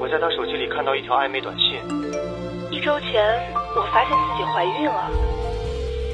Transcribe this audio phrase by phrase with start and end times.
[0.00, 1.78] 我在他手机里看到一条暧昧短信。
[2.70, 3.20] 一周前，
[3.76, 5.10] 我发现自己怀孕了。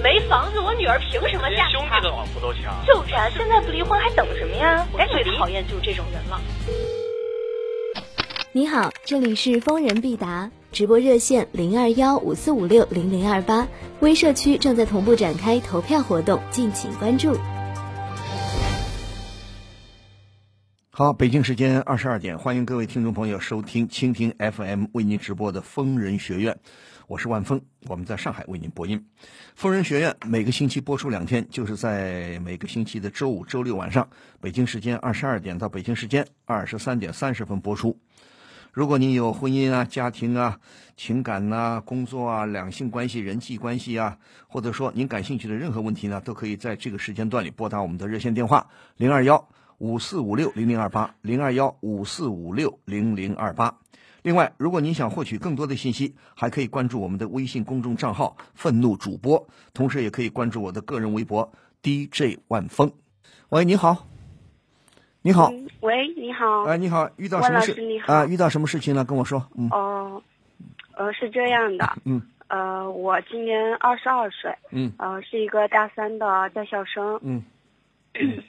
[0.03, 2.75] 没房子，我女儿凭什么嫁兄弟的老婆都抢。
[2.85, 4.85] 就是啊，现在不离婚还等什么呀？
[4.93, 6.41] 我最讨厌就是这种人了。
[8.51, 13.69] 你好，这里是疯人必答直播热线零二幺五四五六零零二八，
[14.01, 17.39] 微社区正在同步展开投票活动，敬请关注。
[20.99, 26.59] 好，北京时间二十二点，欢迎各位听众朋友收听蜻蜓 FM 为您直播的疯人学院，
[27.07, 29.07] 我是万峰，我们在上海为您播音。
[29.55, 34.09] 疯人学院每个星期播出两天，就是在每个星期的周五、周六晚上，
[34.41, 37.95] 北京时间二十二点到北京时间二十三点三十分播出。
[38.73, 40.59] 如果您有婚姻啊、家庭啊、
[40.97, 44.17] 情感呐、工作啊、两性关系、人际关系啊，
[44.49, 49.47] 或者说您感兴趣的任何问题呢，都可以在这个时间段里拨打我们的热线电话零二幺。
[49.79, 53.79] 五四五六零零二八零二幺五四五六零零二八。
[54.23, 62.91] 另外，如果您想获取更多的信息，还可以关注我们的微信公众账号“愤怒主播”，同时也可以关注我的个人微博 “DJ 万峰”。
[63.51, 64.09] 喂，你好，
[65.23, 67.73] 你好，喂，你好，哎，你好，遇到什么事
[68.07, 68.27] 啊？
[68.27, 69.05] 遇到什么事情了？
[69.05, 69.49] 跟我说。
[69.57, 69.69] 嗯。
[69.71, 70.21] 哦，
[70.97, 71.89] 呃，是这样的。
[72.05, 72.21] 嗯。
[72.49, 74.53] 呃，我今年二十二岁。
[74.73, 74.93] 嗯。
[74.99, 77.21] 呃，是一个大三的在校生。
[77.23, 77.45] 嗯。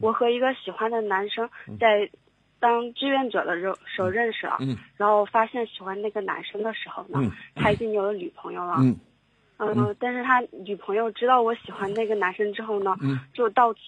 [0.00, 2.10] 我和一个喜欢的男生在
[2.60, 7.20] 当志愿者的时时候认识了，嗯，然后发现喜欢那个男生的时候呢，
[7.54, 8.98] 他已经有了女朋友了，嗯，
[9.58, 13.80] 嗯，但是他女朋友知道我喜欢那个男生之后呢，嗯，就到处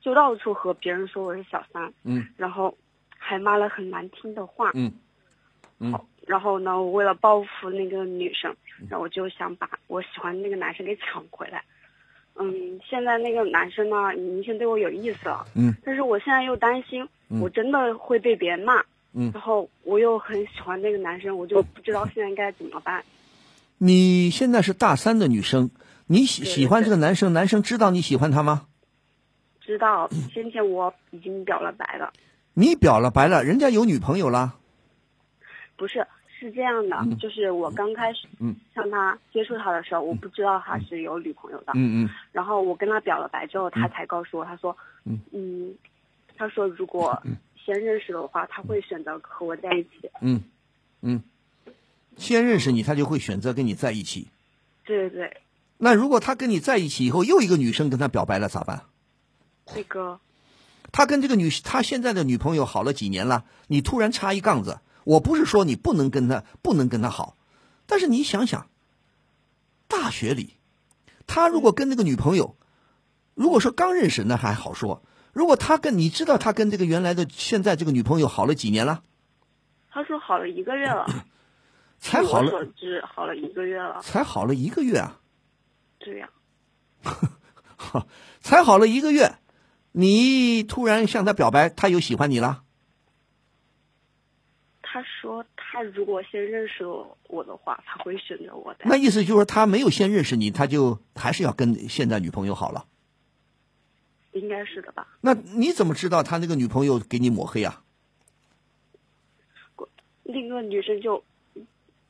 [0.00, 2.76] 就到处和别人说我是小三，嗯，然后
[3.16, 4.92] 还骂了很难听的话，嗯，
[5.78, 5.94] 嗯，
[6.26, 8.54] 然后呢，我为了报复那个女生，
[8.90, 11.64] 然后我就想把我喜欢那个男生给抢回来。
[12.38, 15.46] 嗯，现在那个男生呢，明显对我有意思了。
[15.54, 17.06] 嗯，但是我现在又担心，
[17.40, 18.82] 我真的会被别人骂。
[19.14, 23.02] 嗯，然后我又很喜欢那个男生，我就不知道现在该怎么办。
[23.78, 25.70] 你现在是大三的女生，
[26.06, 28.66] 你喜喜欢这个男生，男生知道你喜欢他吗？
[29.60, 32.12] 知道，先前我已经表了白了。
[32.52, 34.54] 你表了白了，人家有女朋友了？
[35.76, 36.06] 不是。
[36.38, 38.26] 是这样的，就是我刚开始
[38.74, 41.72] 向他接触他的时候，我不知道他是有女朋友的。
[41.74, 42.10] 嗯嗯。
[42.32, 45.74] 然后我跟他表了白之后，他才告诉我，他说，嗯嗯，
[46.36, 47.22] 他说如果
[47.64, 50.10] 先认识的话，他会选择和我在一起。
[50.20, 50.42] 嗯
[51.00, 51.22] 嗯，
[52.16, 54.28] 先认识你，他就会选择跟你在一起。
[54.84, 55.36] 对对对。
[55.78, 58.82] 那如果他跟你在一起以后，又一个女生跟他表白了，咋办？
[59.66, 60.20] 这个。
[60.92, 64.78] 他跟这个女，他现在的女朋友好了几年了，你突然插一杠子。
[65.06, 67.36] 我不是说你不能跟他不能跟他好，
[67.86, 68.68] 但是你想想，
[69.86, 70.56] 大学里，
[71.28, 72.56] 他如果跟那个女朋友，
[73.34, 79.04] 如果说刚认识那还好说，如果他跟你知道他跟这个原来的现在这个女朋友好了几年了？
[79.88, 81.06] 他说好了一个月了，
[82.00, 85.20] 才好了，所知好了一个月了，才好了一个月啊？
[86.00, 86.28] 这样，
[88.42, 89.36] 才好了一个月，
[89.92, 92.64] 你突然向他表白，他又喜欢你了？
[94.96, 96.86] 他说：“他如果先认识
[97.28, 102.86] 我的话，他会选择我的。”那意思就是说，他没有先认识你，他就还是要跟现在女朋友好了。
[104.32, 105.06] 应该是的吧？
[105.20, 107.82] 那你怎么知道他那个女朋友给你抹黑啊？
[110.22, 111.22] 那个女生就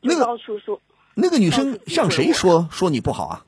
[0.01, 0.81] 那个到处说，
[1.17, 3.47] 那个女生向谁说说你不好啊？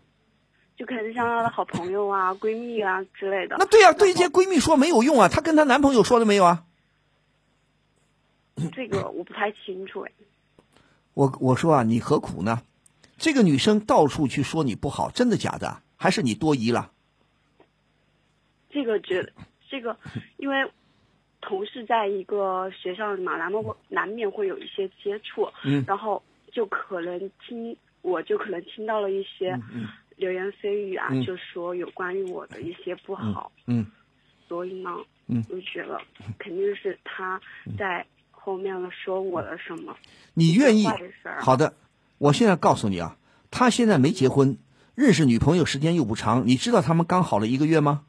[0.76, 3.54] 就可能像她的好朋友啊、闺蜜啊之类的。
[3.56, 5.28] 那对呀，对一些闺蜜说没有用啊。
[5.28, 6.64] 她跟她男朋友说了没有啊？
[8.72, 10.12] 这个我不太清楚哎。
[11.14, 12.62] 我我说啊，你何苦呢？
[13.16, 15.82] 这个女生到处去说你不好，真的假的？
[15.96, 16.92] 还是你多疑了？
[18.70, 19.32] 这个觉得
[19.68, 19.96] 这个，
[20.38, 20.70] 因为
[21.40, 29.58] 同事在一个学校里嘛，难免难免会有一些接触，嗯，然后就可能听，我就可能听到了一些
[30.14, 33.84] 流言蜚语啊，就说有关于我的一些不好，嗯，
[34.46, 34.90] 所以呢，
[35.26, 36.00] 嗯，我就觉得
[36.38, 37.40] 肯定是他
[37.76, 38.06] 在。
[38.48, 39.94] 后面了说我的什么？
[40.32, 40.86] 你愿意？
[41.38, 41.74] 好的，
[42.16, 43.18] 我现在告诉你啊，
[43.50, 44.56] 他现在没结婚，
[44.94, 48.04] 认识女朋友时间又不长，你知道他们刚好了一个月吗？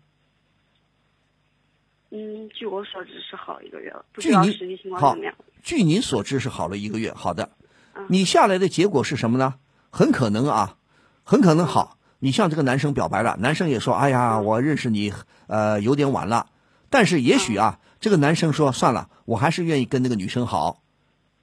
[2.11, 5.35] 嗯，据我所知是好一个月了，不知道实际情况怎么样。
[5.61, 7.49] 据您所知是好了一个月，好的。
[8.07, 9.55] 你下来的结果是什么呢？
[9.89, 10.77] 很可能啊，
[11.23, 11.97] 很可能好。
[12.19, 15.11] 你向这个男生表白了，男生也说：“哎呀，我认识你
[15.47, 16.47] 呃有点晚了。”
[16.89, 17.79] 但是也许啊。
[18.01, 20.81] 这个男生说：“算了，我还是愿意跟那个女生好。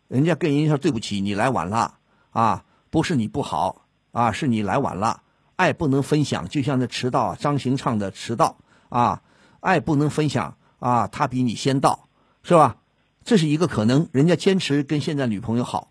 [0.08, 1.98] 人家跟人家说对不起，你来晚了
[2.30, 5.20] 啊，不是你不好啊，是你来晚了。
[5.56, 8.56] 爱不能分享，就像那迟到，张行唱的迟到
[8.88, 9.20] 啊，
[9.60, 12.08] 爱不能分享啊，他比你先到，
[12.42, 12.78] 是吧？
[13.22, 15.90] 这是一个可能，人家坚持跟现在女朋友好。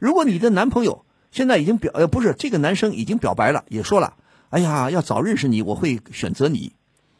[0.00, 4.14] 如果你的男朋友现在已经表呃不是这个男生已经表白了，也说了，
[4.48, 6.72] 哎呀要早认识你，我会选择你。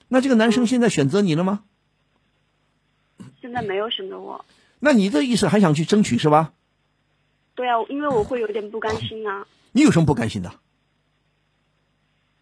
[0.08, 1.60] 那这个男生现在选择你了吗？
[3.40, 4.44] 现在没有选择我。
[4.78, 6.52] 那你这意思还想去争取是吧？
[7.54, 9.46] 对啊，因为我会有点不甘心啊。
[9.72, 10.52] 你有什么不甘心的？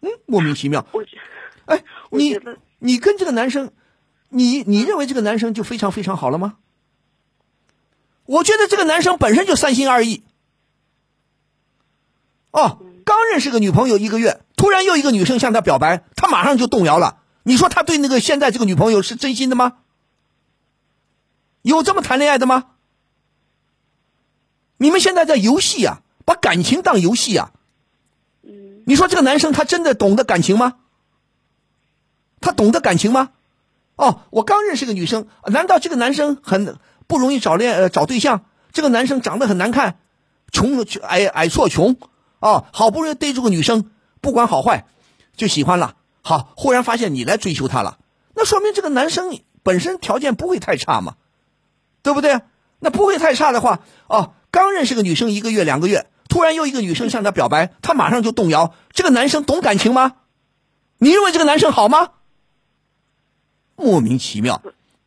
[0.01, 0.85] 嗯，莫名其妙。
[0.93, 1.17] 我觉，
[1.65, 2.39] 哎，你
[2.79, 3.71] 你跟这个男生，
[4.29, 6.57] 你你认为这个男生就非常非常好了吗？
[8.25, 10.23] 我觉得这个男生本身就三心二意。
[12.51, 17.21] 哦，刚认识个女朋友一个月，突然又一个女生向他表白，他马上就动摇了。
[17.43, 19.79] 你说他对那个现在这个女朋友是真心的吗？
[21.61, 22.71] 有这么谈恋爱的吗？
[24.77, 27.51] 你们现在在游戏啊，把感情当游戏啊。
[28.43, 30.77] 嗯，你说这个男生他真的懂得感情吗？
[32.39, 33.31] 他懂得感情吗？
[33.95, 38.45] 哦，我刚认识个女生，难道这个男生很不容易找恋呃找对象？
[38.71, 39.99] 这个男生长得很难看，
[40.51, 41.97] 穷矮矮矬穷，
[42.39, 43.91] 哦，好不容易逮住个女生，
[44.21, 44.85] 不管好坏，
[45.35, 45.97] 就喜欢了。
[46.21, 47.97] 好，忽然发现你来追求他了，
[48.35, 51.15] 那说明这个男生本身条件不会太差嘛，
[52.01, 52.41] 对不对？
[52.79, 60.13] 那不会太差的话，哦，刚认识个女生一个月两个月，突然又一个女生向他表白，他马上就动摇，这个男生懂感情吗？
[60.97, 62.11] 你认为这个男生好吗？
[63.75, 64.61] 莫名其妙，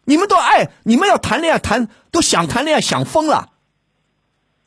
[0.04, 3.50] 你们都爱，你们要谈恋爱谈都想谈恋爱想疯了。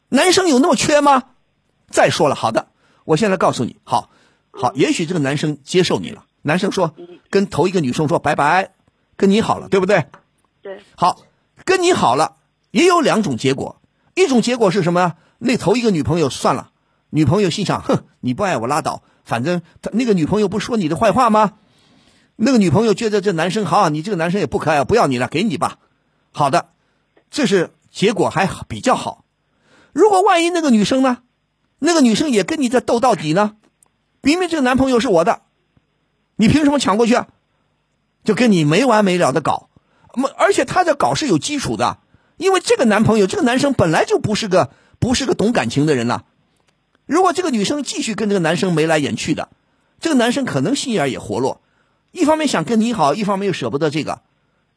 [0.09, 1.23] 男生有那么缺吗？
[1.89, 2.67] 再说了，好的，
[3.03, 4.09] 我现在告诉你，好，
[4.51, 6.25] 好，也许这个男生接受你了。
[6.41, 6.93] 男生说，
[7.29, 8.73] 跟头一个女生说拜拜，
[9.17, 10.05] 跟你好了，对不对？
[10.61, 11.21] 对，好，
[11.65, 12.37] 跟你好了，
[12.71, 13.81] 也有两种结果。
[14.13, 15.15] 一种结果是什么？
[15.39, 16.71] 那头一个女朋友算了，
[17.09, 21.53] 女朋友心想，哼，你不爱我拉倒，反正他那个女朋友不说你的坏话吗？
[22.37, 25.79] 那个女朋友觉得这男生好，你这个男生也不可爱，不要你了，给你吧。
[26.31, 26.69] 好的，
[27.31, 29.25] 这是结果还比较好。
[29.91, 31.17] 如果万一那个女生呢，
[31.79, 33.55] 那个女生也跟你在斗到底呢？
[34.21, 35.41] 明明这个男朋友是我的，
[36.35, 37.27] 你凭什么抢过去啊？
[38.23, 39.69] 就跟你没完没了的搞，
[40.19, 41.99] 么而且他的搞是有基础的，
[42.37, 46.23] 因为这个男朋友这个男生本来就不是个不是个懂感情的人呐。
[47.05, 49.49] 如果这个女生继续跟这个男生眉来眼去的，
[49.99, 51.61] 这个男生可能心眼也活络，
[52.11, 54.21] 一方面想跟你好，一方面又舍不得这个，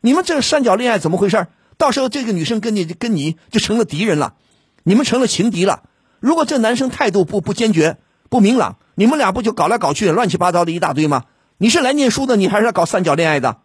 [0.00, 1.46] 你们这三角恋爱怎么回事？
[1.76, 4.34] 到时候这个女生跟你跟你就成了敌人了，
[4.82, 5.84] 你们成了情敌了。
[6.20, 7.98] 如果这男生态度不不坚决、
[8.28, 11.24] 不明朗，你们俩不就搞来搞去，乱七八糟的一大堆吗？
[11.56, 13.58] 你是来念书的，你还是来搞三角恋爱的？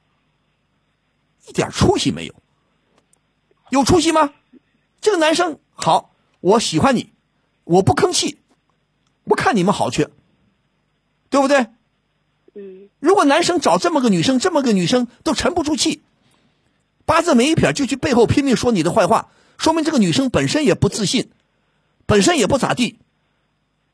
[1.48, 2.34] 一点出息没有，
[3.69, 4.34] 有出息吗？
[5.01, 7.12] 这个男生好，我喜欢你，
[7.66, 8.38] 我不吭气，
[9.25, 10.07] 我看你们好去，
[11.30, 11.68] 对不对？
[12.56, 16.01] 嗯，如果男生找这么个女生，这么个女生都沉不住气，
[17.06, 21.31] 八字没一撇就去背后拼命说你的坏话，说明这个女生本身也不自信，
[22.06, 23.00] 本身也不咋地。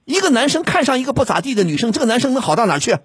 [0.06, 2.98] 一个男生看上一个不咋地的女生，这个男生能好到哪去？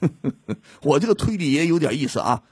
[0.82, 2.42] 我这个推理也有点意思啊。